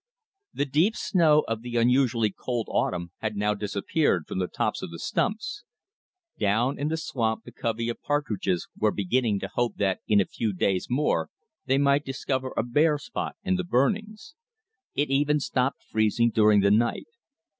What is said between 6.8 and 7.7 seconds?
the swamp the